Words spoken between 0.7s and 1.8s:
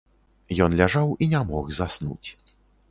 ляжаў і не мог